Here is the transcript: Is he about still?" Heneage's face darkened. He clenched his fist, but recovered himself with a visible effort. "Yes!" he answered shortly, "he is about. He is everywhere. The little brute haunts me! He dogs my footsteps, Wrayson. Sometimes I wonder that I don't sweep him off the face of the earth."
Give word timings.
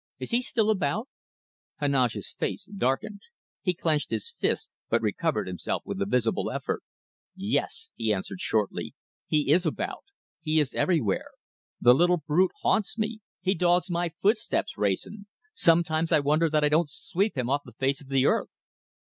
Is 0.17 0.31
he 0.31 0.43
about 0.57 1.07
still?" 1.09 1.79
Heneage's 1.79 2.31
face 2.31 2.65
darkened. 2.75 3.21
He 3.61 3.75
clenched 3.75 4.09
his 4.09 4.31
fist, 4.31 4.73
but 4.89 4.99
recovered 5.03 5.45
himself 5.45 5.83
with 5.85 6.01
a 6.01 6.07
visible 6.07 6.49
effort. 6.49 6.81
"Yes!" 7.35 7.91
he 7.93 8.11
answered 8.11 8.41
shortly, 8.41 8.95
"he 9.27 9.51
is 9.51 9.63
about. 9.63 10.05
He 10.41 10.59
is 10.59 10.73
everywhere. 10.73 11.27
The 11.79 11.93
little 11.93 12.17
brute 12.17 12.49
haunts 12.63 12.97
me! 12.97 13.19
He 13.41 13.53
dogs 13.53 13.91
my 13.91 14.09
footsteps, 14.23 14.75
Wrayson. 14.75 15.27
Sometimes 15.53 16.11
I 16.11 16.19
wonder 16.19 16.49
that 16.49 16.63
I 16.63 16.69
don't 16.69 16.89
sweep 16.89 17.37
him 17.37 17.47
off 17.47 17.61
the 17.63 17.73
face 17.73 18.01
of 18.01 18.07
the 18.09 18.25
earth." 18.25 18.49